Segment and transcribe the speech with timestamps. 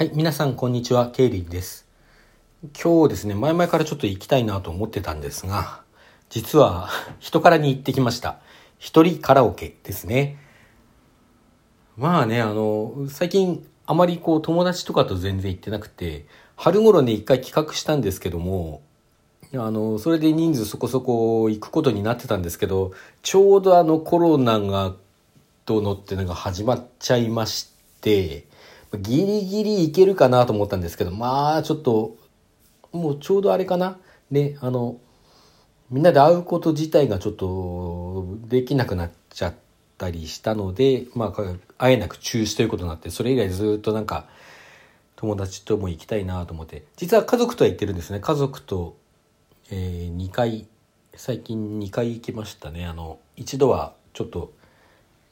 [0.00, 1.86] はい、皆さんこんにちは、ケイリーです。
[2.82, 5.82] 今日ですね、前々からちょっと行きたいなと思ってたんですが、
[6.30, 6.88] 実は
[7.20, 8.38] 人からに行ってきました。
[8.78, 10.38] 一人カラオケですね。
[11.98, 16.24] まあね、あの、最近あまりこう友達とかと全然行ってなくて、
[16.56, 18.80] 春頃ね、一回企画したんですけども、
[19.52, 24.94] あの、それで人数そこそこ行くことになってたんですけど、ちょうどあのコロナが、
[25.66, 27.70] どうのっていうのが始まっちゃいまし
[28.00, 28.48] て、
[28.98, 32.16] ギリギリいけるかなと思ったんですけど、まあちょっと、
[32.92, 33.98] もうちょうどあれかな？
[34.30, 34.98] ね、あの、
[35.90, 39.54] みんなで会うこと自体がちょっとできなくなっちゃっ
[39.98, 44.26] たりしたので、まあ会えなく中止ということになって、それ以来ずっとなんか
[45.16, 48.20] 友達とも行きたいなと思って、実は家族とは行ってるんですね。
[48.20, 48.96] 家族と、
[49.70, 50.66] えー、2回、
[51.14, 52.86] 最近2回行きましたね。
[52.86, 54.52] あの、一度はちょっと、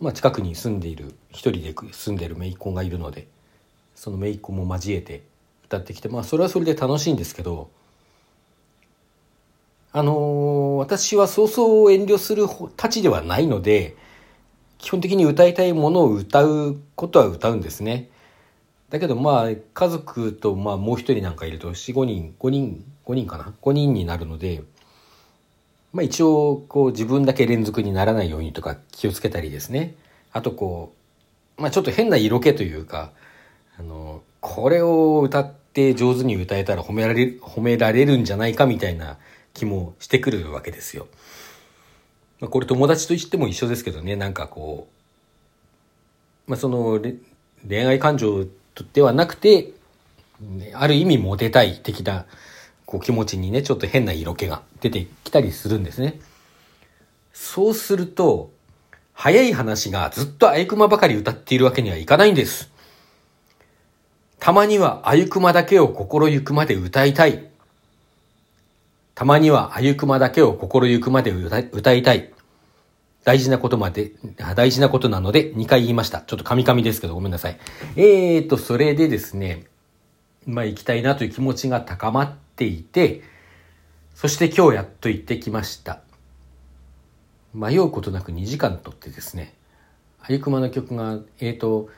[0.00, 3.28] まあ近くに住んでいる、一人で住んでいる姪っ子がいるので、
[4.02, 5.22] その姪っ子も交えて
[5.66, 7.70] 歌ってきてまあそれはそれで楽しいんですけど
[9.92, 13.94] あのー私はそうそう遠慮するたちではないので
[14.78, 18.10] 基本的に歌いたいものを歌うことは歌うんですね。
[18.90, 24.64] だけどまあ家族とまあもう一人なんかいると45人5人5人かな？5人になるので
[25.92, 29.94] まあ一応こう自分だけ連続にならないようにとか気をつけたりですね。
[30.32, 30.92] あとこ
[31.56, 33.12] うまあちょっと変な色気というか、
[34.42, 39.16] これを歌って上手に歌えたら褒められる、褒められるんじゃないかみたいな
[39.54, 41.06] 気もしてくるわけですよ。
[42.40, 44.88] まあ、これ友達と言っても一緒ですけどね、なんかこ
[46.48, 47.00] う、まあその
[47.66, 48.46] 恋愛感情
[48.92, 49.70] ではなくて、
[50.74, 52.26] ある意味モテたい的な
[52.84, 56.18] こう気持ちにね、ちょっと変な色気が出てきたりするんですね。
[57.32, 58.50] そうすると、
[59.12, 62.71] 早い話がずっとあゆくまばかり歌っているわけにはいかないんです。
[64.42, 67.48] たまにはあゆくまだけを心ゆくまで歌いたい。
[69.14, 72.32] たまにはあゆくまだけを心ゆくまで歌いたい。
[73.22, 74.10] 大事なことまで、
[74.56, 76.22] 大事なことなので2回言いました。
[76.22, 77.58] ちょっとカミカミですけどごめんなさい。
[77.94, 79.68] えーと、それでですね、
[80.44, 83.22] まあ行きたいなという気持ちが高まっていて、
[84.16, 86.00] そして今日やっと行ってきました。
[87.54, 89.54] 迷うことなく2時間とってですね、
[90.20, 91.90] あゆくまの曲が、えーと、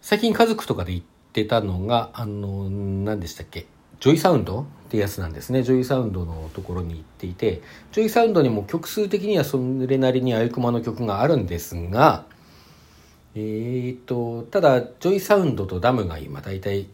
[0.00, 3.66] 最近家族とかで行って、ってたのが、あの、何でしたっけ？
[4.00, 5.62] JOYSOUND ってやつなんですね。
[5.62, 7.62] JOYSOUND のところに行っていて、
[7.92, 12.26] JOYSOUND にも曲数的にはそれなりにあゆくまの曲があるんですが、
[13.34, 16.88] えーと、ただ、 JOYSOUND とダムが今大体、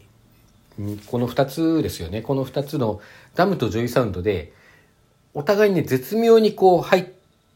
[1.07, 2.21] この2つですよね。
[2.21, 3.01] この2つの
[3.35, 4.53] ダムと JOYSOUND で、
[5.33, 7.05] お互いに、絶妙にこう入っ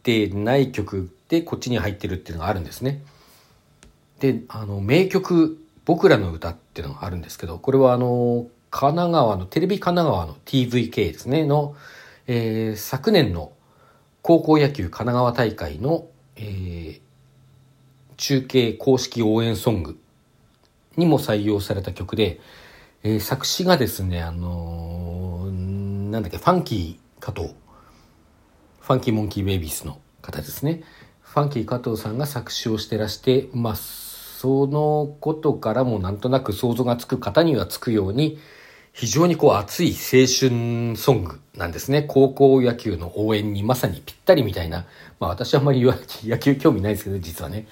[0.04, 3.02] てない曲でこっちに入ってるっていうのがあるんですね。
[4.20, 11.76] で、あの、名曲、僕らの歌っていうのがあるんですけど、これはあの、神奈川の、テレビ神奈川の TVK ですね、の、
[12.28, 13.52] えー、昨年の
[14.22, 16.08] 高校野球神奈川大会の、
[16.38, 17.02] えー、
[18.18, 20.00] 中継公式応援ソング
[20.96, 22.40] にも採用された曲で、
[23.04, 25.52] えー、作詞がですね、あのー、
[26.10, 27.54] なんだっけ、ファンキー加藤。
[28.80, 30.84] ファンキーモンキーベイビースの方ですね。
[31.22, 33.76] ファンキー加藤さんが作詞をしてらして、まあ、
[34.44, 38.40] そのことからもなんとなく想像がつく方にはつくように、
[38.92, 42.04] 非常にこう熱い青春ソングなんですね。
[42.06, 44.86] 高校野球の応援にまさにぴったりみたいな。
[45.22, 47.68] まあ私はあんまり野球興味ないですけど、実はね。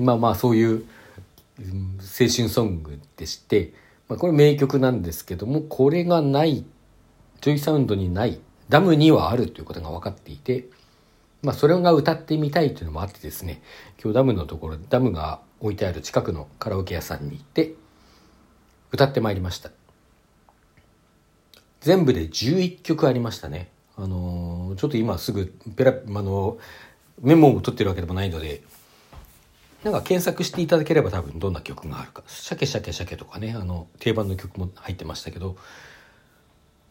[0.00, 0.84] まあまあそういう
[1.60, 3.72] 青春ソングでして、
[4.08, 6.64] まあこれ名曲なんですけども、これがない、
[7.40, 10.64] JOYSOUND にない、ダムにはあるということが分かっていて、
[11.42, 13.62] まあそれが歌ってみたいというのもあってですね、
[14.02, 17.74] 今日ダムのところ、ダムが置いてある近くのカラオケ屋さんに行って
[18.92, 19.70] 歌ってまいりました。
[21.80, 23.68] 全部で11曲ありましたね。
[23.96, 26.58] あのー、ちょっと今すぐペラあの
[27.20, 28.62] メモを取ってるわけでもないので
[29.84, 35.56] なんか検索していただければ多分どんな曲があるか「シャケシャケシャケ」とかねあの定番の曲も入ってましたけど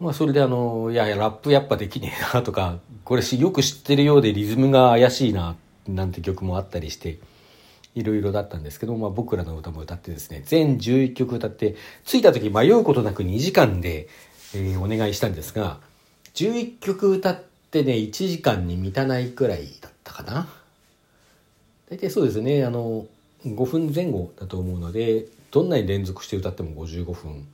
[0.02, 5.56] まあそれであのいやいやラップやっぱできねえなとかこれよく知ってるようでリズムが怪しいな
[5.88, 7.20] なんて曲もあったりして
[7.96, 11.76] いろいろだったんですけど、まあ、僕らの歌も歌ってですね、全11曲歌って、
[12.06, 14.08] 着いた時迷うことなく2時間で、
[14.56, 15.80] えー、お願いしたんですが、
[16.36, 20.48] 11曲歌ってね、1時間に満たないくらいだったかな。
[21.90, 23.06] 大体そうですね、あの、
[23.46, 27.48] 5分前後だと思うので、どんなに連続して歌っても55分。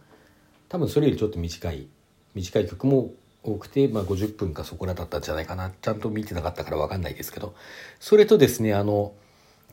[0.69, 1.87] 多分それよりちょっと短い、
[2.37, 3.11] 短い曲も
[3.43, 5.71] 多くて、まあ50分かそこらだったんじゃないかな。
[5.81, 7.55] ちゃんと見てなかったからわかんないですけど。
[7.99, 9.13] それとですね、あの、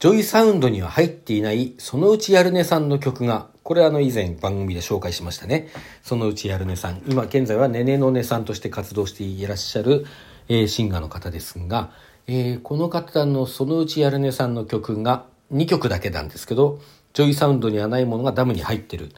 [0.01, 5.69] JOYSOUND には入っていないそのうちやるねさんの曲が、これあの以前番組で紹介しましたね。
[6.03, 7.03] そのうちやるねさん。
[7.09, 10.05] 今現在はねねのねさんとして活動していらっしゃる、
[10.49, 11.93] えー、シンガーの方ですが、
[12.27, 16.81] えー、この方のそのうちやるねさんの曲が2曲だけなんですけど、
[17.15, 19.13] JOYSOUND にはないものがダムに入ってる。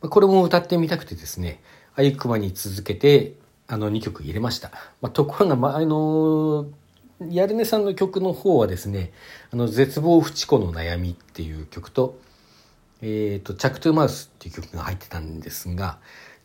[0.00, 1.60] これも歌ってみたくてですね、
[2.00, 3.34] あゆくまに続けて、
[3.68, 4.70] あの2曲入れました。
[5.02, 6.66] まあ、ところが、まあ、あの
[7.28, 9.12] やるねさんの曲の方はですね、
[9.52, 12.18] あの、絶望フチコの悩みっていう曲と、
[13.02, 15.98] えっ、ー、と、チャックトゥーマウスっていう曲が入ってたんですが、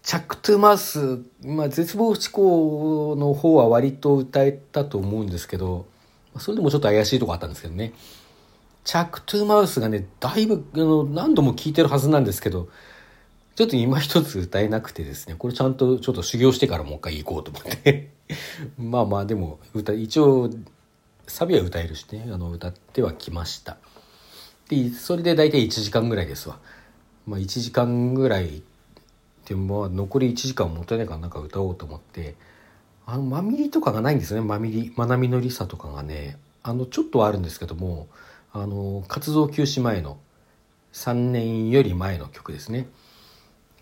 [0.03, 5.85] チャックトゥーマウス、まあ、絶望フチコの方は割と歌えたと思うんですけど、
[6.37, 7.93] それでもちょっと怪しいとこあったんですけどね。
[8.83, 12.67] チャックトゥーマウスがね、だいぶ、あの、何度も聴いてるはずなんですけど、
[13.55, 18.09] ちょっと今一つ歌えなくてですね、これちゃんとちょっと修行してからもう一回行こうと思って
[18.77, 20.49] まあまあでも歌、一応、
[21.25, 23.77] サビは歌えるしね、あの、歌ってはきました。
[24.67, 26.59] で、それで大体1時間ぐらいですわ。
[27.25, 28.61] まあ1時間ぐらい
[29.45, 32.35] でも残り1時間もったいないからなんか歌おうと思って、
[33.05, 34.91] あの、マミリとかがないんですね、マミリ。
[34.97, 38.07] まなみのりさとかがね、あの、ちょっとはあるんですけども、
[38.51, 40.17] あの、活動休止前の
[40.91, 42.87] 3年より前の曲ですね。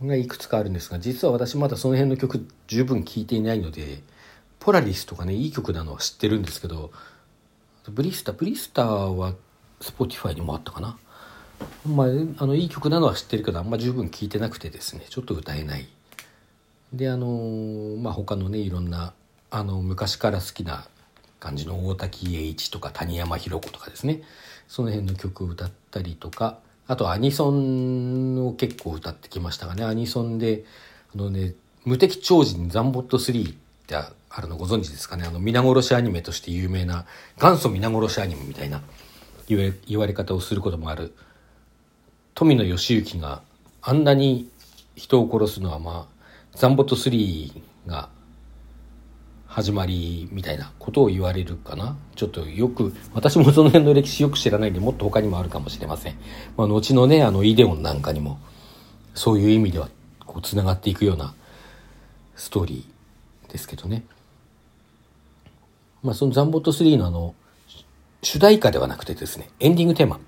[0.07, 4.01] がいくつかあるんですが、実は私まだその辺の曲十分聴いていないので、
[4.59, 6.91] ポラリスとかね、いい曲なのは知ってるんですけど、
[7.89, 9.33] ブリスター、ブリスターは
[9.81, 10.97] Spotify にもあったかな。
[11.85, 12.07] まあ、
[12.37, 15.87] あの、いい曲なのは知ってるけど、あんま十分聴いてなくてですね、ちょっと歌えない。
[16.93, 19.13] で、あの、まあ他のね、いろんな、
[19.49, 20.87] あの、昔から好きな
[21.39, 24.21] 感じの大滝詠一とか谷山浩子とかですね、
[24.67, 30.65] その辺の曲を歌ったりとか、あとアニソンを結構歌ってきましたがね、アニソンで、
[31.15, 31.53] あのね、
[31.85, 33.53] 無敵超人ザンボット3っ
[33.87, 35.25] てあるのご存知ですかね。
[35.25, 37.05] あの皆殺しアニメとして有名な
[37.37, 38.81] 元祖皆殺しアニメみたいな
[39.47, 41.13] 言われ方をすることもある
[42.33, 43.41] 富野義行が
[43.81, 44.49] あんなに
[44.95, 48.09] 人を殺すのはまあザンボット3が
[49.53, 51.95] 始まりみたいなことを言われるかな。
[52.15, 56.15] ちょっとよく私もその辺の歴史よく知らないんでもっと他にもあるかもしれません、
[56.57, 58.39] まあ、後のねあのイデオンなんかにも
[59.13, 59.89] そういう意味では
[60.25, 61.35] こうつながっていくような
[62.35, 64.03] ストーリーですけどね。
[66.01, 67.35] まあそのザンボット3のあの
[68.23, 70.19] 主題歌ではなくてですねエンディングテーマ。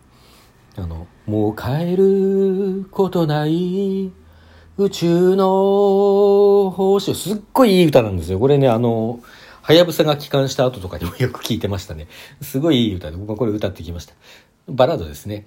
[0.78, 4.12] あのもう帰ることない
[4.78, 8.40] 宇宙の星すっごいいい歌なんですよ。
[8.40, 9.22] これね、あの、
[9.62, 12.08] はやぶさが帰還した後とかにも よく聞いてましたね。
[12.42, 14.14] すごいいい歌で、僕はこれ歌ってきました。
[14.68, 15.46] バラードですね。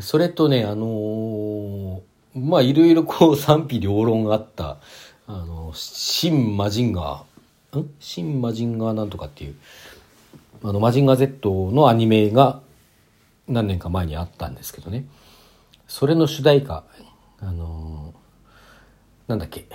[0.00, 2.00] それとね、あのー、
[2.34, 4.76] まあ、いろいろこう賛否両論があった、
[5.26, 7.90] あの、新マジンガー、ん？
[8.00, 9.54] 新マジンガーなんとかっていう、
[10.62, 12.60] あの、マジンガー Z のアニメが
[13.48, 15.06] 何年か前にあったんですけどね。
[15.88, 16.84] それの主題歌、
[17.40, 18.12] あの
[19.26, 19.66] なんだっけ。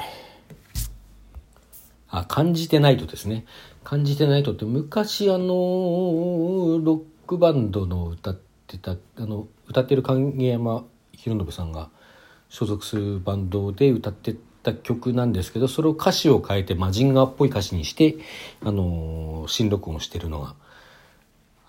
[2.10, 3.46] あ、感じてないとですね。
[3.84, 11.90] 感じてないとって昔あの、ロックバンドの歌ってた、あの、歌ってる影山博信さんが
[12.50, 18.18] 所属するバンドで歌ってた曲なんですけど、それを歌詞を変えてマジンガーっぽい歌詞にして、
[18.64, 20.56] あの、新録音してるのが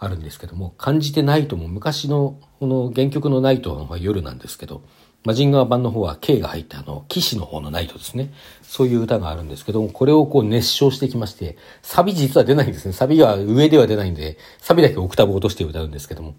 [0.05, 4.83] あるんですけども、感じてないとも昔の、この原曲のナイトは夜なんですけど、
[5.25, 8.33] マジンガー版の方は K が入ったあの、騎士の方のナイトですね。
[8.63, 12.93] そういう歌があるんですけども、これをこう熱唱してきまして、サビ実は出ないんですね。
[12.93, 16.35] サビが上では出ないんで、サビだけオクタブ落として歌うんですけども。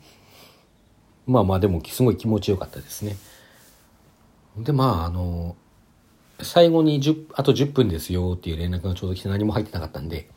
[1.25, 3.15] まあまあでも、すごい気持ちよかったですね。
[4.57, 5.55] で、まああの、
[6.41, 10.29] 最後に10、あと10分ですよっていう連絡がちょうど来て何も入ってなかったんで、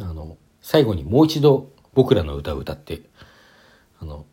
[0.00, 3.00] あの、最後にもう一度僕らの歌を歌って、
[4.00, 4.24] あの、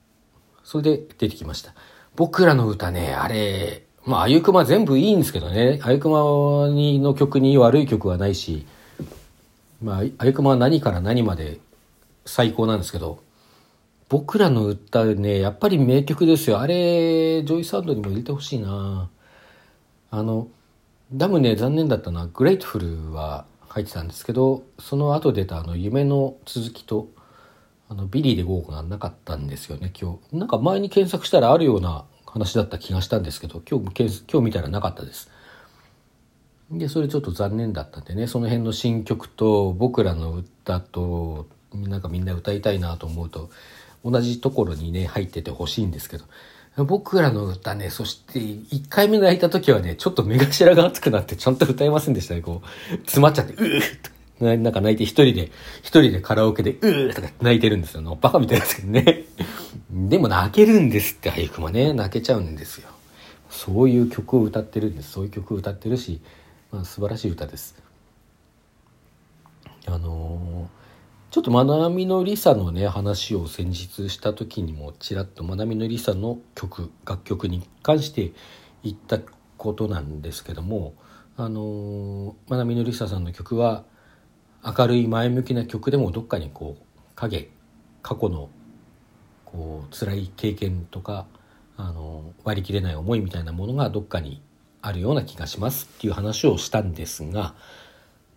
[0.64, 1.74] それで出てきました。
[2.16, 8.68] 僕らの歌ね、あれ、まあ、あゆくま全部いいんですけどね、あゆくまにの曲に悪い曲はないし、
[9.82, 11.58] まあ、あゆくまは何から何まで
[12.24, 13.24] 最高なんですけど、
[14.10, 16.60] 僕らの歌ね、やっぱり名曲ですよ。
[16.60, 19.10] あれ、 JOYSOUND にも入れてほしいな
[20.12, 20.50] あの、
[21.12, 27.10] ダムね、残念だったのは、グレイトフルは入ってたんですけど、その後出たあの、夢の続きと、
[27.90, 30.38] あの、ビリーで5億がなかったんですよね、今日。
[30.38, 35.30] なんか前に検索したらあるような話だった気がしたんですけど、今日、今日見たらなかったです。
[36.72, 43.50] で、それちょっと残念だったんでね、その辺の新曲と僕らの歌と、なんかみんな歌いたいなと思うと、
[44.04, 46.26] 同じところにね、入っててほしいんですけど、
[46.84, 55.52] 僕らの歌ね、そして1回目泣いた時はね、ちょっと目頭が熱くなってちゃんと歌えませんでしたね、こう、詰まっちゃって、うーっとなんか泣いて一人で、
[55.82, 58.18] 一人でカラオケで、うーとか泣いてるんですよ。
[58.20, 59.26] バカみたいですけどね。
[59.90, 62.90] でも泣けるんですってあゆくまね泣けちゃうんですよ
[63.50, 66.22] そういう曲を歌ってるんですそういう曲を歌ってるし、
[66.72, 67.76] まあ、素晴らしい歌です
[69.88, 78.32] あのー、ちょっとまなみのりさのね話を先日した時にもちらっとまなみのりさの曲楽曲に関して
[78.84, 79.20] 言った
[79.58, 80.96] ことなんですけども
[81.38, 83.84] あのー、まなみのりささんの曲は
[84.66, 87.50] 明るい前向きな曲でもどっかにこう影
[88.02, 88.50] 過去の
[89.46, 91.28] こう辛い経験とか
[91.78, 94.42] あの割り切れない思いみたいなものがどっかに
[94.82, 97.54] あるような気がしますっていう話をしたんですが、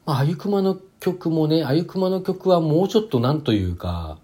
[0.04, 4.18] まあ、あゆくまの曲もねあゆくまの曲はもうちょっとなんというか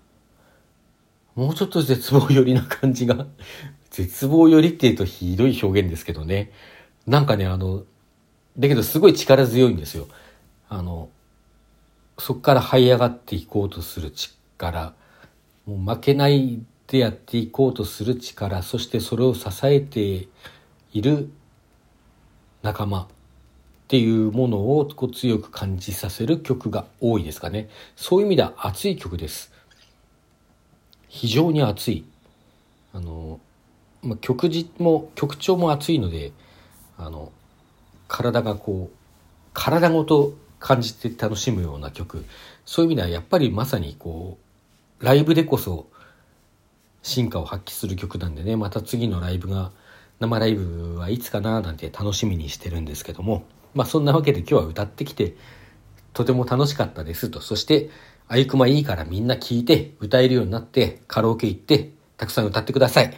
[1.35, 3.27] もうちょっと絶望寄りな感じが
[3.91, 6.51] 絶望寄りっていうとひどい表現ですけどね。
[7.07, 7.85] なんかねあの
[8.59, 10.09] だけどすごい力強いんですよ。
[10.69, 11.09] あの
[12.19, 14.95] そこから這い上がっていこうとする力
[15.67, 20.29] もう負けないでやっていこうとする力そしてそれを支えて
[20.93, 21.31] いる
[22.63, 23.07] 仲間っ
[23.89, 27.69] ていうものをこう強く感じさせる曲が多いですかね。
[27.97, 29.53] そういう意味では熱い曲です。
[31.09, 32.05] 非常に熱い。
[32.95, 33.41] あの、
[34.03, 36.33] まあ、曲字も曲調も熱いので
[36.97, 37.33] あの
[38.09, 38.97] 体がこう
[39.53, 42.25] 体ごと感じて楽しむような曲。
[42.65, 44.39] そういう意味ではやっぱりまさにこ
[44.99, 45.89] うライブでこそ
[47.03, 48.57] 進化を発揮する曲なんでね。
[48.57, 49.73] また次のライブが
[50.21, 53.45] 生ライブはいつかななんて楽しみにしてるんですけども。
[53.75, 55.37] まあそんなわけで今日は歌ってきて
[56.15, 57.43] とても楽しかったですと。
[57.43, 57.91] そして
[58.29, 63.13] あゆくまいいからみんな聴いて歌えるようになってカラオケ行ってたくさん歌ってください。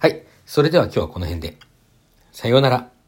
[0.00, 0.24] はい。
[0.44, 1.56] それでは今日はこの辺で。
[2.32, 2.99] さようなら。